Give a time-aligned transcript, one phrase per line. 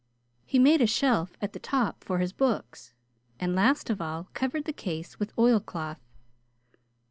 [0.47, 2.95] He made a shelf at the top for his books,
[3.39, 6.01] and last of all covered the case with oil cloth.